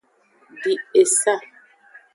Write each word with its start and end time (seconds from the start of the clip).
Di 0.61 0.73
esa. 1.03 1.35